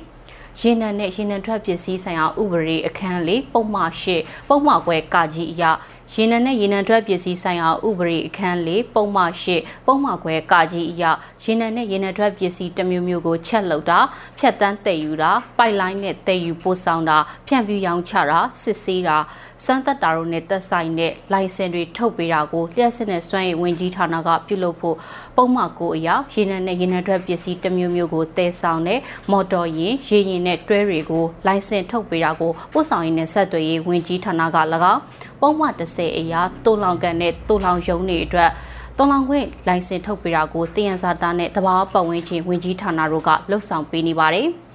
[0.60, 4.04] ရေနံနဲ့ရေနံထွက်ပစ္စည်းဆိုင်ရာဥပဒေအခန်းလေးပုံမှန်၈
[4.48, 5.70] ပုံမှန်ခွဲကကြီးအရာ
[6.14, 9.46] ရေနံနဲ့ရေနံထွက်ပစ္စည်းဆိုင်ရာဥပဒေအခန်း၄ပုံမှန်၈
[9.86, 11.04] ပုံမှန်ခွဲကာကြီးအရ
[11.44, 13.98] ရေနံနဲ့ရေနံထွက်ပစ္စည်းတစ်မျိုးမျိုးကိုချက်လုပ်တာ
[14.38, 19.16] ဖြတ်တန်းတည်ယူတာပိုက်လိုင်းနဲ့တည်ယူပို့ဆောင်တာဖြန့်ဖြူးရောင်းချတာစစ်ဆေးတာ
[19.64, 24.96] စမ်းသပ်တာတို့နဲ့သက်ဆိုင်တဲ့လိုင်စင်တွေထုတ်ပေးတာကိုလျှက်စစ်နဲ့စွမ်းရည်ဝင်ကြီးဌာနကပြုလုပ်ဖို့
[25.36, 34.56] ပုံမှန်ကိုအရာရေနံနဲ့ရေနံထွက်ပစ္စည်းတစ်မျိုးမျိုးကိုတည်ဆောင်တဲ့မော်တော်ယာဉ်ရေယာဉ်နဲ့တွဲတွေကိုလိုင်စင်ထုတ်ပေးတာကိုပို့ဆောင်ရေးနဲ့ဆက်သွယ်ရေးဝင်ကြီးဌာနက၎
[34.92, 35.00] င်း
[35.46, 38.50] ပုံမှန်30အရာတိုးလောင်ကန်နဲ့တိုးလောင်ရုံးတွေအတွက်
[38.98, 44.48] တော်လောင်ခွင့်လိုင်စင်ထုတ်ပေးတာကိုတည်ရန်စာတာနဲ့တဘာပတ်ဝန်းကျင်ဝင်ကြီးဌာနတို့ကလှုပ်ဆောင်ပေးနေပါတယ်။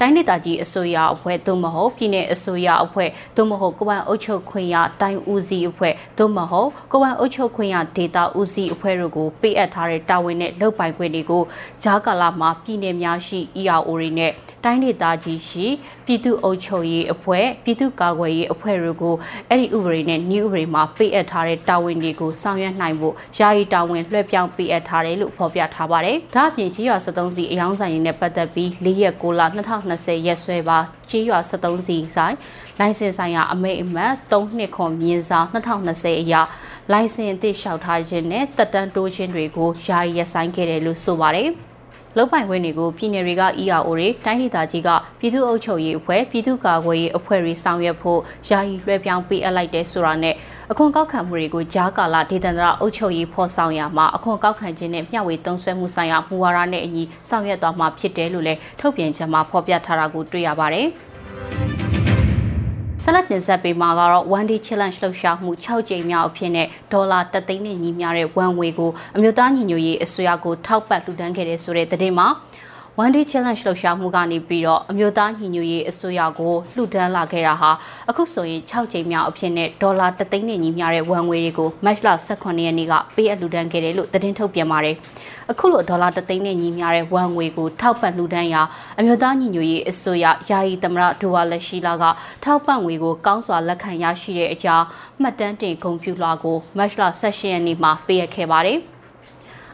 [0.00, 11.42] တိုင်းဒေသကြီးအစိုးရအဖွဲ့သို့မဟုတ်ပြည်내အစိုးရအဖွဲ့သို့မဟုတ်ကိုပိုင်အုပ်ချုပ်ခွင့်ရတိုင်းဦးစီးအဖွဲ့သို့မဟုတ်ကိုပိုင်အုပ်ချုပ်ခွင့်ရဒေသဦးစီးအဖွဲ့တို့ကိုပေးအပ်ထားတဲ့တာဝန်နဲ့လုပ်ပိုင်ခွင့်တွေကို
[11.82, 14.32] ဂျာကာလာမှာပြည်내များရှိ ERO တွေနဲ့
[14.66, 15.66] တိုင်းဒေသကြီးရှိ
[16.06, 19.14] ပြည်သူ့အုပ်ချုပ်ရေးအဖွဲ့ပြည်သူ့ကာကွယ်ရေးအဖွဲ့တွေကို
[19.48, 29.42] အဲ့ဒီဥပဒေနဲ့နည်းဥပဒေမှာပေးအပ်ထားတဲ့တာဝန်တွေကိုဆောင်ရွက်နိုင်ဖို့ယာယီတာဝန်လွှဲပြောင်းပေးအပ်ထားတယ်လို့ဖော်ပြထားပါတယ်။ဒါ့အပြင်ကြီးရွာ73စီအယောင်းဆိုင်ရင်းနဲ့ပတ်သက်ပြီး၄ရက်6လ
[29.84, 30.78] 2020ရက်စွဲပါ
[31.10, 32.36] ကြီးရွာ73စီဆိုင်
[32.78, 36.40] လိုင်စင်ဆိုင်ရာအမိတ်အမှတ်3နှစ်ခွန်မြင်းဆောင်2020အရာ
[36.92, 41.50] လိုင်စင်အသစ်လျှောက်ထားခြင်းနဲ့တက်တန်းတိုးခြင်းတွေကိုယာယီရပ်ဆိုင်းခဲ့တယ်လို့ဆိုပါတယ်။
[42.18, 50.34] လုံပိုင်ခွင့်တွေကိုပြည်နယ်တွေက ERO တွေတိုင်းဒေသကြီးကပြည်သူ့အုပ်ချုပ်ရေးအဖွဲ့ပြည်သူ့ကာကွယ်ရေးအဖွဲ့တွေဆောင်ရွက်ဖို့ယာယီလွှဲပြောင်းပေးအပ်လိုက်တဲ့ဆိုတာနဲ့
[50.70, 60.88] အခွန်ကောက်ခံမှုတွေကိုကြားကာလဒေသန္တရအုပ်ချုပ်ရေးဖော်ဆောင်ရမှာအခွန်ကောက်ခံခြင်းနဲ့မျှဝေသုံးစွဲမှုဆိုင်ရာမူဝါဒနဲ့အညီဆောင်ရွက်သွားမှာဖြစ်တယ်လို့လည်းထုတ်ပြန်ချက်မှာဖော်ပြထားတာကိုတွေ့ရပါတယ်။
[63.04, 72.26] ဆက်လက်တင်ဆက်ပေးမှာကတော့ one day challenge လှုပ်ရှားမှု6ကြိမ်မြောက်အဖြစ်နဲ့ဒေါ်လာ3သိန်းနဲ့ညီမျှတဲ့ဝန်ငွေကိုအမျိုးသားညီညွတ်ရေးအစိုးရကိုထောက်ပံ့လှူဒန်းခဲ့တဲ့ဆိုတဲ့သတင်းမှာ
[73.02, 77.70] one day challenge လှုပ်ရှားမှုကနေပြီးတော့အမျိုးသားညီညွတ်ရေးအစိုးရကိုလှူဒန်းလာခဲ့တာဟာ
[78.10, 84.96] အခုဆိုရင်6ကြိမ်မြောက်အဖြစ်နဲ့ဒေါ်လာ3သိန်းနဲ့ညီမျှတဲ့ဝန်ငွေတွေကို match လ18ရက်နေ့ကပေးအပ်လှူဒန်းခဲ့တယ်လို့သတင်းထုတ်ပြန်ပါတယ်။
[85.50, 88.62] အခုလိုဒေါ်လာ3သိန်းနဲ့ညီမျှတဲ့ဝန်ငွေကိုထောက်ပံ့လှူဒန်းရာ
[88.98, 92.04] အမျိုးသားညီညွတ်ရေးအစိုးရယာယီသမရဒူဝါလက်ရှိလာက
[92.44, 94.86] ထောက်ပံ့ငွေကိုကောင်းစွာလက်ခံရရှိတဲ့အကြောင်း
[95.20, 98.80] မှတ်တမ်းတင်ဂုဏ်ပြုလွှာကိုမတ်လ16ရက်နေ့မှာပေးအပ်ခဲ့ပါတယ်။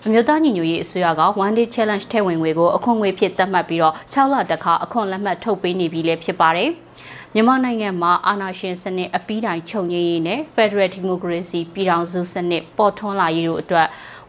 [0.06, 6.70] အမျိုးသားညီညွတ်ရေးအစိုးရက one day challenge ထဲဝင်ငွေကိုအခွန်ငွေဖြစ်သတ်မှတ်ပြီးတော့6လတခါအခွန်လက်မှတ်ထုတ်ပေးနေပြီလည်းဖြစ်ပါတယ်။
[7.34, 13.88] မြန်မာနိုင်ငံမှာအာဏာရှင်စနစ်အပီးတိုင်ချုပ်ငြိမ်းရေးနဲ့ Federal Democracy ပြည်ထောင်စုစနစ်ပေါ်ထွန်းလာရေးတို့အတွက်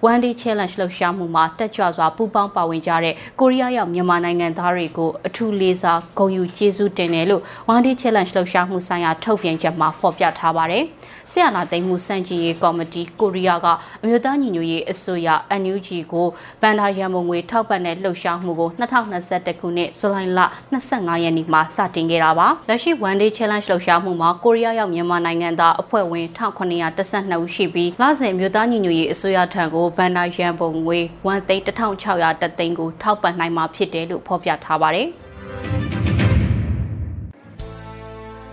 [0.09, 7.41] One Day Challenge လှုပ်ရှားမှုမှာတက်ကြွစွာပူးပေါင်းပါဝင်ကြတဲ့ကိုရီးယားရောက်မြန်မာနိုင်ငံသားတွေကိုအထူးလေးစားဂုဏ်ယူကျေးဇူးတင်တယ်လို့
[7.73, 10.85] One Day Challenge လှုပ်ရှားမှုဆိုင်ရာထုတ်ပြန်ချက်မှာဖော်ပြထားပါတယ်။
[11.35, 13.67] ဆရာနာသိမ်းမှုစန့်ကျင်ရေးကော်မတီကိုရီးယားက
[14.03, 15.29] အမျိုးသားညီညွတ်ရေးအစိုးရ
[15.61, 16.27] NUG ကို
[16.61, 20.39] ဗန်ဒါရန်မုံငွေထောက်ပံ့တဲ့လှုပ်ရှားမှုကို2021ခုနှစ်ဇူလိုင်လ
[20.81, 35.09] 25ရက်နေ့မှာစတင်ခဲ့တာပါ။လက်ရှိ One Day Challenge လှုပ်ရှားမှုမှာကိုရီးယားရောက်မြန်မာနိုင်ငံသားအဖွဲ့ဝင်1912ဦးရှိပြီးလစဉ်အမျိုးသားညီညွတ်ရေးအစိုးရထံကိုဗန်ဒါရန်ပုံငွေ1,1600တသိန်းကိုထောက်ပံ့နိုင်မှာဖြစ်တယ်လို့ဖော်ပြထားပါတယ်။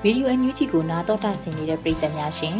[0.04, 2.56] ရေဒီယိုအန်ယူဂျီကိုနားတော်တာဆင်နေတဲ့ပရိသတ်များရှင်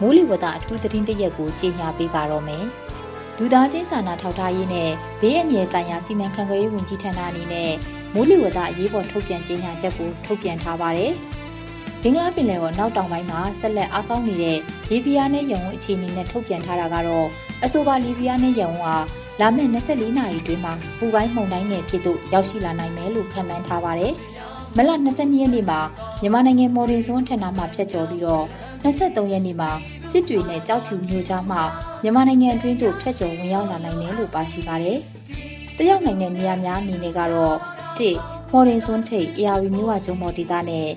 [0.00, 2.64] မိုးလေဝသအထူးသတင်းတရက်ကိုကြေညာပေးပါတော့မယ်။
[3.38, 7.72] လူသားချင်းစာနာထောက်ထားရေးနဲ့ဘေးအန္တရာယ်ဆိုင်ရာစီမံခန့်ခွဲရေးဝန်ကြီးဌာနအနေနဲ့
[8.14, 11.12] မိုးလေဝသအရေးပေါ်ထုတ်ပြန်ကြေညာချက်ကိုထုတ်ပြန်ထားပါတယ်။
[12.02, 14.58] ဘင်္ဂလားပင်လယ်ော်နောက်တောင်ပိုင်းမှာဆက်လက်အားကောင်းနေတဲ့
[14.90, 17.26] လီဘီယာနဲ့ယုံဝအခြေအနေနဲ့ထုတ်ပြန်ထားတာကတော့
[17.64, 18.94] အဆိုပါလီဘီယာနဲ့ယုံဝဟာ
[19.40, 24.12] လာမယ့်24နာရီတွင်းမှာပူပိုင်းမှုန်တိုင်းနယ်ဖြစ်သို့ရောက်ရှိလာနိုင်မယ်လို့ခန့်မှန်းထားပါတယ်။
[24.78, 25.80] မလ22ရက်နေ့မှာ
[26.20, 28.44] မြန်မာနိုင်ငံမော်ဒင်စွန်းထက်နာမှာဖျက်ကျော်ပြီးတော့
[28.82, 29.70] 23ရက်နေ့မှာ
[30.10, 31.58] စစ်တွေနဲ့ကြောက်ဖြူမျိုးကြားမှ
[32.02, 34.98] မြန်မာနိုင်ငံအတွင်းသို့ဖျက်ကျော်ဝင်ရောက်လာနိုင်တယ်လို့ပါရှိပါတယ်။
[35.76, 37.56] တရောက်နိုင်တဲ့နေရာများအနေနဲ့ကတော့
[37.98, 40.88] 1မော်ဒင်စွန်းထိပ်အေယာရီမျိုးဝကျုံမော်ဒေတာနဲ့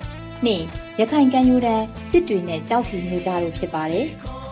[0.46, 4.06] 2ရခိုင်ကမ်းရိုးတန်းစစ်တွေနဲ့ကြောက်ဖြူမျိုးကြားတို့ဖြစ်ပါတယ်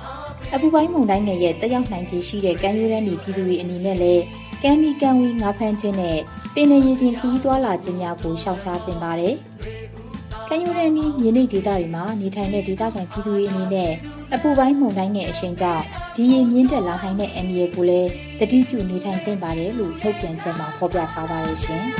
[0.54, 4.22] ။အပူပိုင်းမုန်တိုင်းငယ်ရဲ့တက်ရောက်နိုင်ခြေရှိတဲ့ကမ်းရိုးတန်းပြည်သူတွေအနေနဲ့လည်း
[4.62, 6.18] ကမ်းဒီကန်ဝီငါဖမ်းခြင်းနဲ့
[6.54, 9.34] ပင်လယ်ရေပြင်ခရီးသွားလာခြင်းများကိုရှောင်ရှားသင့်ပါတယ်။
[10.48, 13.92] ကမ်းရိုးတန်းဤမြေနိဒေသတွေမှာနေထိုင်တဲ့ဒေသခံပြည်သူတွေအနေနဲ့
[14.34, 15.84] အပူပိုင်းမုန်တိုင်းရဲ့အရှိန်ကြောင့်
[16.16, 21.84] ဒီရေမြင့်တက်လာနိုင်တဲ့အန္တရာယ်ကိုလည်းတတိပြုနေထိုင်သင့်ပါတယ်လို့ထုတ်ပြန်ချက်မှာဖော်ပြထားပါတယ်ရှင်။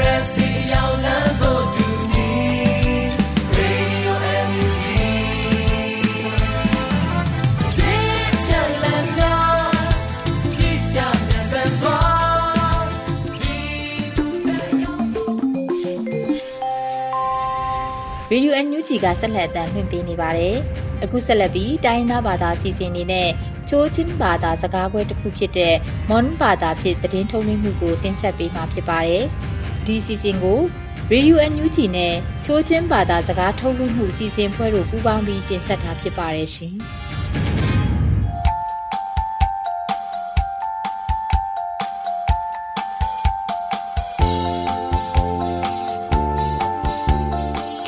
[0.00, 1.63] Radio NUG က
[19.20, 20.56] ဆက်လက်အသံလွှင့်ပေးနေပါတယ်။
[21.04, 23.28] အခုဆက်လက်ပြီးတိုင်းသားဘာသာအစီအစဉ်နေနဲ့
[23.68, 25.74] ချိုးချင်းဘာသာစကားခွဲတစ်ခုဖြစ်တဲ့
[26.10, 29.24] မွန်ဘာသာဖြင့်သတင်းထုတ်လွှင့်မှုကိုတင်ဆက်ပေးမှာဖြစ်ပါတယ်။
[29.86, 30.60] ဒီအစီအစဉ်ကို
[31.12, 36.74] Radio NUG နဲ့ချိုးချင်းဘာသာစကားထုတ်လွှင့်မှုအစီအစဉ်ဖွဲ့တို့ပူးပေါင်းပြီးတင်ဆက်တာဖြစ်ပါတယ်ရှင်။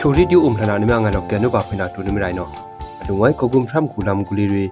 [0.06, 2.48] ချိုရီဒီယိုအုံထနာနိမငါလောက်ကဲနုကဖိနာတူနိမရိုင်နော
[3.02, 4.64] အလုံဝိုင်ကိုကုမ်ထမ်ကူလမ်ကူလီရီ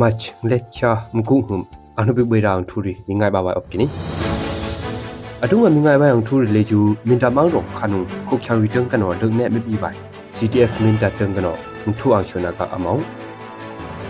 [0.00, 0.14] မတ်
[0.50, 1.64] လက်ချာမကုဟုမ်
[1.98, 3.86] အနုပိပွေရာန်ထူရီမိငိုင်ဘာဝအိုကိနီ
[5.42, 7.98] အတုမမိငိုင်ဘိုင်အောင်ထူရီလေကျူမင်တာမောင်းတော့ခနု
[8.28, 9.96] ခုချာရီတန်ကနောဒုံနဲ့မပီပိုင်
[10.36, 11.56] CTF မင်တာတန်ကနော
[11.98, 13.02] ထူအောင်ချွနာကအမောင်း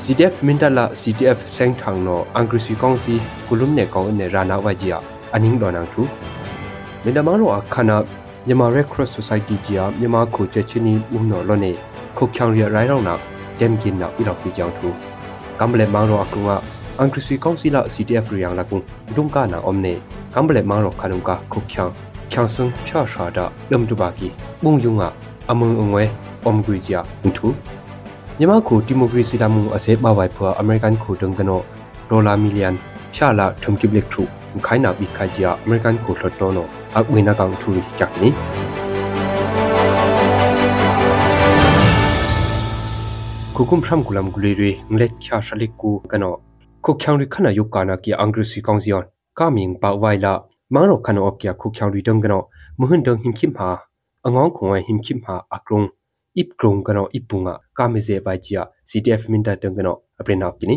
[0.04, 3.14] CTF မင်တာလာ CTF ဆန်းထန်းနောအန်ဂရစီကောင်စီ
[3.48, 4.98] ကုလုံနေကောင်နေရာနာဝဂျီယာ
[5.34, 6.02] အနင်းဒေါ်နန်ထူ
[7.04, 7.96] မင်တာမောင်းတော့ခနာ
[8.46, 11.72] မြန်မာ Red Cross Society ကြီးအားမြန်မာခုချက်ချင်းနီဦးနော်လွတ်နေ
[12.16, 13.14] ခုတ်ချောင်ရရိုင်းတော့နာ
[13.60, 14.88] ဒမ်ကင်နာပြီးတော့ပြေကြောင်းသူ
[15.60, 16.50] ကမ္ဘလေမောင်ရောအကူက
[16.98, 18.76] အန်ကရစီကောင်စီလာ CTF ရန်လာကု
[19.16, 19.94] ဒုံကနာအုံးနေ
[20.34, 21.92] ကမ္ဘလေမောင်ရောခလုံကခုတ်ချောင်
[22.32, 24.28] ချောင်စံဖြာရှာတာလမ်တူပါကီ
[24.64, 25.02] ဘုံယုံက
[25.50, 26.04] အမုံအငွဲ
[26.44, 27.48] အုံကွေကြီးအန်သူ
[28.38, 31.60] မြန်မာခုဒီမိုကရေစီလာမှုအစေပါဝိုင်ဖွာအမေရိကန်ခုဒုံကနော
[32.10, 32.70] ဒေါ်လာမီလီယံ
[33.14, 34.22] ဖြာလာထုံကိဘလက်ထူ
[34.66, 36.79] ခိုင်းနာဘီခိုင်ကြီးအမေရိကန်ခုလှတ်တော့နော်
[43.69, 46.33] ကုမ်ဖရမ်ကူလမ်ဂူလီရီငလက်ချာရှလိကူကနော
[46.83, 49.05] ခုချောင်းရီခနာယုကာနာကီအင်္ဂရိစီကောင်စီယွန်
[49.39, 50.33] ကာမင်းပါဝိုင်လာ
[50.73, 52.41] မန်ရောခနောအကီခုချောင်းရီဒံကနော
[52.79, 53.69] မဟွန်ဒံဟင်ခိမ်ဟာ
[54.25, 55.81] အငေါခုံဝဟင်ခိမ်ဟာအကရုံ
[56.37, 59.93] อิบกรงกันอิปุงะกาเมเซบายจีย CTF มินดาตึงกันอ
[60.23, 60.75] เปรนากินิ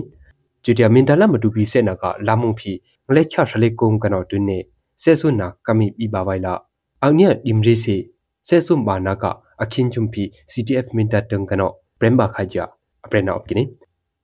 [0.65, 2.73] จูเดียมินดาละมาดูบีเซนากะลามุงพี
[3.07, 4.51] งเลชาชเลกงกันอตุเน
[5.04, 6.54] ဆဲဆွနာကမိပြီပါဝိုင်လာ
[7.02, 7.96] အောင်ညဒီမရီစီ
[8.48, 9.26] ဆဲဆွမ်ဘာနာက
[9.62, 12.58] အခင်းချုံဖီ CTF မင်တာတန်ကနောပရမ်ဘာခါကြ
[13.06, 13.64] အပရနာအပကိနေ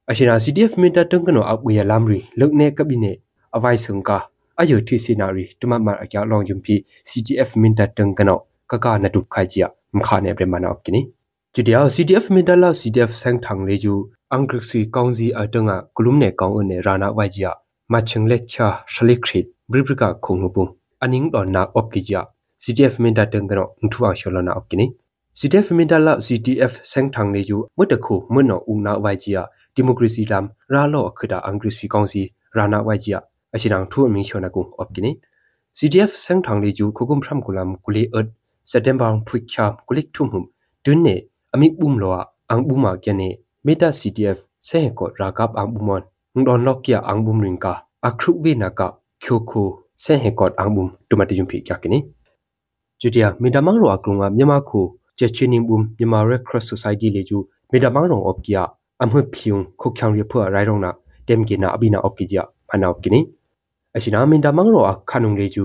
[0.09, 3.11] အရှင်နာ CTF မင်တာတန်ကနောအပွေရလမ်ရီလုံနေကပိနေ
[3.55, 4.09] အဝိုင်စုံက
[4.59, 6.75] အယုထိစီနာရီတမမအကြောင်းလောင်ချုံဖီ
[7.09, 8.37] CTF မင်တာတန်ကနော
[8.71, 9.57] ကကနတုခိုင်ကြ
[9.97, 11.01] မခါနေပရမနာအပကိနေ
[11.53, 13.93] ကြည်ရ CTF မင်တာလောက် CTF ဆန်းထန်လေယူ
[14.31, 17.45] အင်္ဂရိစီကောင်စီအတငါဂလုမ်နေကောင်အနေရာနာဝိုင်ကြ
[29.21, 29.41] ဂျီယာ
[29.75, 32.21] ဒီမိုကရေစီလမ်ရာလောခဒအင်္ဂရိစီကောင်စီ
[32.55, 33.19] ရာနာဝိုင်ဂျီယာ
[33.55, 35.11] အရှိရန်ထူအမီချောနကုအော့ကိနေ
[35.77, 38.27] CTF ဆန်းထန်နေယူခုကုမ်ဖရမ်ကူလမ်ကူလီအတ်
[38.69, 40.39] စက်တမ်ဘာဖွိချာကူလိထုံဟု
[40.85, 41.15] ဒွန်းနေ
[41.53, 42.13] အမိဘုံလော
[42.49, 43.29] အန်ဘူမာကျနေ
[43.65, 46.03] မေတာ CTF ဆဲကောရာကပ်အန်ဘူမွန်
[46.36, 47.72] ငဒွန်လော့ကီယာအန်ဘူမရင်ကာ
[48.06, 48.86] အခရုဘိနာကာ
[49.22, 49.66] ချိုခို
[50.02, 51.98] ဆဲဟေကောအန်ဘူမ်တူမတီဂျုံဖိကကိနေ
[53.00, 54.80] ဂျူတီယာမီဒမန်ရောအကလုံငါမြန်မာခု
[55.16, 58.62] เจชินิมบุมยมาเรครอสโซไซตี้เลจูเมดามังรองอบกิยา
[59.00, 60.90] อัมหุพิวคุกชังเรียเพื่อไรรองนา
[61.24, 63.20] เต็มกินาอบินาอบกิจยาพานาอบกินี
[63.96, 65.64] အရှိနာမင်ဒါမန်ရောအခါနုံလေကျူ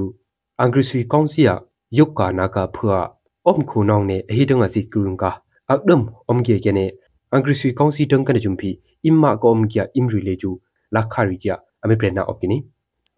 [0.59, 1.53] အင်္ဂရိစီကောင်စီယာ
[1.97, 2.97] ယုတ်ကာနာကဖွာ
[3.45, 5.23] အုံခုနောင်နေအဟိတငါစီကူရုံက
[5.69, 6.85] အဒမ်အုံကေကေနေ
[7.31, 8.69] အင်္ဂရိစီကောင်စီတန်ကန်ဂျုံဖီ
[9.04, 10.50] အင်မာကောအုံကီယာအင်ရီလေကျူ
[10.94, 11.48] လာခါရီကျ
[11.82, 12.58] အမေပရနာအော့ကိနီ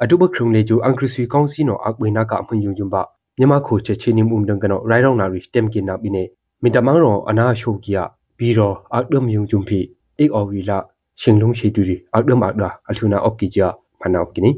[0.03, 3.03] အတုဘခရုံလေကျူအင်္ဂရိစီကောင်စီနောအကွေနာကအမွန်ယုံဂျုံပါ
[3.39, 6.23] မြန်မာခိုချက်ချင်းနိမှုန်ဒံကနောရိုင်ရောင်နာရီတမ်ကိနာဘိနေ
[6.63, 7.99] မင်တမန်ရောအနာရှုကီယ
[8.39, 9.79] ဘီရောအဒမ်ယုံဂျုံဖီ
[10.19, 10.79] အိအော်ဝီလာ
[11.21, 13.69] ရှင်လုံးရှိတူရီအဒမ်အဒာအထူနာအော့ကီဂျာ
[14.01, 14.51] ဖနာအော့ကီနီ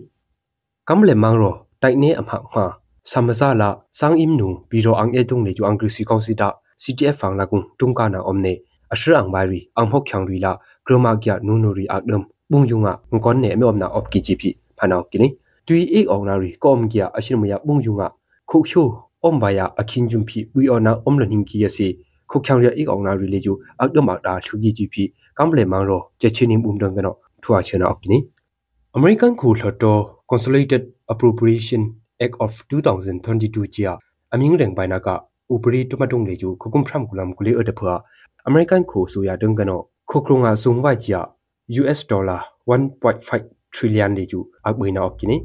[0.89, 1.27] ကမ်လေမ
[10.89, 14.49] ကရမကရနူနူရီအကဒမ်ပုံယုံငါငကွန်နေမေအမနာအော့ကီဂျီပီ
[14.79, 15.29] ဖနောက်ကီနီ
[15.67, 18.07] တွီအေအောင်နာရီကောမ်ကီယာအရှင်မယာပုံယုံငါ
[18.51, 18.87] ခုချို
[19.23, 21.87] အွန်ဘာယာအခင်းဂျုံဖီဝီအော်နာအွန်လနင်ကီယစီ
[22.31, 25.03] ခုချောင်ရအေအောင်နာရီလေဂျူအကဒမ်အတာထူကီဂျီပီ
[25.39, 28.19] ကမ်ပလေမန်ရောချက်ချင်းနင်းဘုံဒံကနောထူအချေနာအော့ကီနီ
[28.97, 29.93] American Cool Lotto
[30.31, 31.83] Consolidated Appropriation
[32.25, 33.97] Act of 2022ကြီး
[34.33, 35.09] အမင်းရင်ပိုင်နာက
[35.53, 37.93] ဥပရီတမတုံလေကျူခုကုံဖရမ်ကူလမ်ကူလေအတဖွာ
[38.49, 41.23] American ကိုဆိုရဒံကနော ခုခရုံငါဆုံဝိုက်ကြီး
[41.81, 45.37] US dollar 1.5 trillion လေကျူအကွေနာအကနီ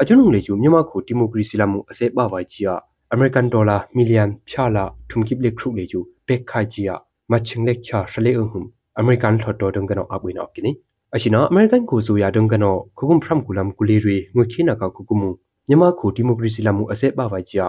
[0.00, 2.76] အကျွန်းုံလေကျူမြန်မာခုဒီမိုကရေစီလာမှုအစဲပါဝိုက်ကြီး
[3.14, 6.94] American dollar million ဖြာလာထုံကိပလေခရုလေကျူပက်ခိုင်ဂျီယာ
[7.30, 8.60] မချင်းလက်ချာရှလေအုံဟု
[9.00, 10.72] American ထော်တော်ဒုံကနောအပွေနောကိနိ
[11.14, 15.30] အရှိနာ American ကိုဆိုရဒုံကနောခုကုမ်ဖရမ်ကူလမ်ကူလီရီငွေခိနာကခုကုမှု
[15.68, 17.66] မြန်မာခုဒီမိုကရေစီလာမှုအစက်ပါဝိုင်ဂျီယာ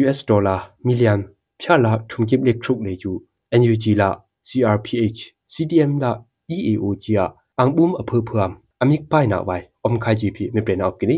[0.00, 1.20] US dollar million
[1.60, 3.12] ဖြာလာထုံကိပလေခရုလေကျူ
[3.60, 4.10] NUG လာ
[4.48, 5.20] CRPH
[5.54, 6.12] CDM လာ
[6.54, 7.24] EAO ဂျီယာ
[7.58, 11.16] အန်ဘုံအဖဖမ်အမိပိုင်နာဝိုင်အုံခိုင်ဂျီဖီမေပရနောကိနိ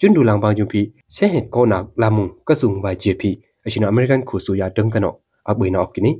[0.00, 0.80] ကျွန်းဒူလန်ပန်းကျွန်းဖီ
[1.14, 3.30] ဆဲဟက်ကောနာလာမုံကဆုံဝိုင်ဂျီဖီ
[3.66, 5.14] အရှင်အမေရိကန်ခုဆိုရဒုံကနော
[5.50, 6.12] အဘွေနောကိနိ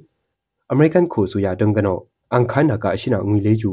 [0.72, 1.96] အမေရိကန်ခုဆိုရဒုံကနော
[2.32, 3.70] အန်ခိုင်နာကအရှင်ငွေလေးကျူ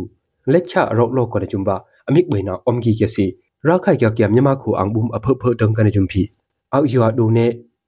[0.52, 1.76] လက်ချရော့လော့ကောတဲ့ကျွန်းပါ
[2.08, 3.26] အမိဘွေနာအုံဂီကစီ
[3.68, 6.22] ရာခိုင်ကကမြမခုအန်ဘုံအဖဖဒုံကနေကျွန်းဖီ
[6.74, 7.46] အောက်ရွာဒိုနေ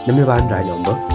[0.06, 1.15] နမေဗန်ဒိုင်နောဘဒီကနေ့